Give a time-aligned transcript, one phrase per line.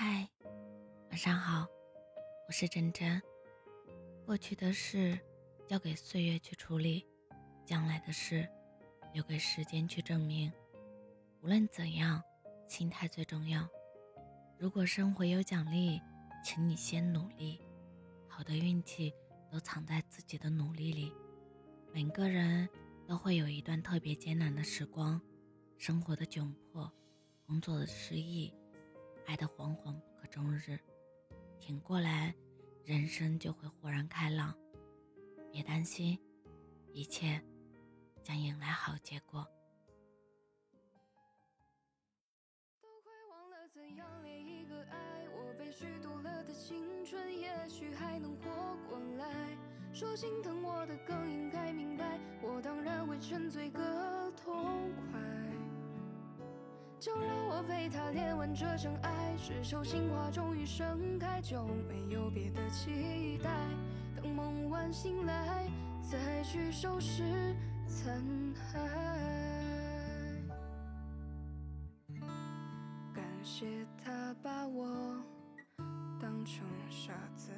[0.00, 0.28] 嗨，
[1.10, 1.66] 晚上好，
[2.46, 3.20] 我是真真。
[4.24, 5.18] 过去的事
[5.66, 7.04] 交给岁月去处理，
[7.66, 8.48] 将来的事
[9.12, 10.52] 留给时间去证明。
[11.40, 12.22] 无论怎样，
[12.68, 13.68] 心态最重要。
[14.56, 16.00] 如果生活有奖励，
[16.44, 17.60] 请你先努力。
[18.28, 19.12] 好的运气
[19.50, 21.12] 都藏在自己的努力里。
[21.92, 22.68] 每个人
[23.04, 25.20] 都会有一段特别艰难的时光，
[25.76, 26.88] 生活的窘迫，
[27.44, 28.54] 工作的失意。
[29.28, 30.80] 爱的惶惶不可终日，
[31.60, 32.34] 挺过来，
[32.82, 34.56] 人生就会豁然开朗。
[35.52, 36.18] 别担心，
[36.94, 37.38] 一切
[38.22, 39.46] 将迎来好结果。
[42.80, 48.50] 都快忘了怎样恋一个爱，我被虚度了的青春，也许还能活
[48.88, 49.54] 过来。
[49.92, 55.37] 说心疼我的更应该明白，我当然会沉醉个痛快。
[57.00, 63.50] 就让我陪他恋完这场爱，只求心花终于盛开，就没有别的期待。
[64.16, 65.68] 等梦完醒来，
[66.02, 67.54] 再去收拾
[67.86, 68.20] 残
[68.54, 68.74] 骸。
[73.14, 75.22] 感谢他把我
[76.20, 77.52] 当成傻子，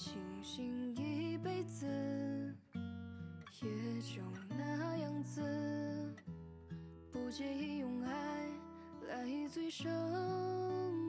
[0.00, 1.84] 清醒一辈子，
[3.60, 5.42] 也就那样子。
[7.12, 8.48] 不介意用爱
[9.08, 9.92] 来醉生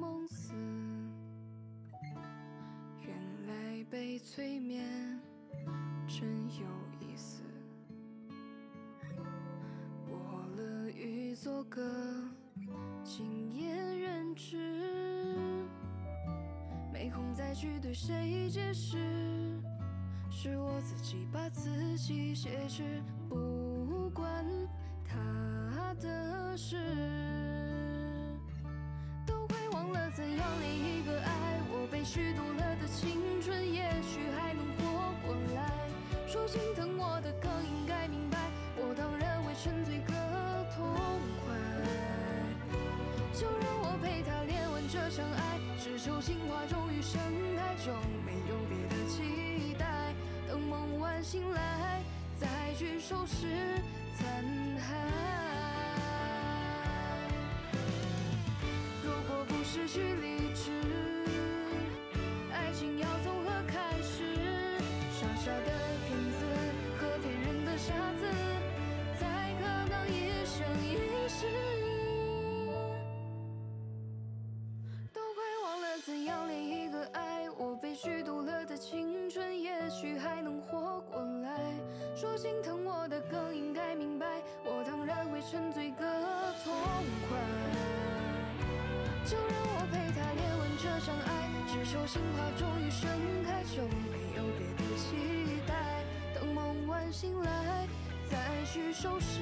[0.00, 0.52] 梦死。
[3.06, 4.84] 原来被催眠
[6.08, 6.66] 真有
[6.98, 7.44] 意思。
[10.08, 11.80] 我乐于做个
[17.14, 18.96] 空再去对谁解释，
[20.30, 24.44] 是我自己把自己挟持，不关
[25.04, 26.76] 他的事。
[29.26, 35.70] 都快忘了怎样恋一个爱，我被虚度了的青春，也许还能活过来。
[36.26, 37.30] 说心疼我的
[45.02, 47.02] 恋完这场爱，只求情花终于。
[47.02, 47.20] 盛
[47.56, 47.92] 开就
[48.24, 50.14] 没有别的期待，
[50.46, 52.00] 等梦完醒来
[52.38, 52.46] 再
[52.78, 53.80] 去收拾
[54.16, 54.44] 残
[54.78, 54.82] 骸。
[59.02, 60.31] 如果不失去理
[86.82, 86.90] 痛
[87.28, 87.38] 快。
[89.24, 91.30] 就让我陪他恋完这场爱，
[91.70, 93.08] 只求心花终于盛
[93.46, 95.70] 开，就没有别的期待。
[96.34, 97.86] 等梦完醒来，
[98.28, 99.38] 再去收拾。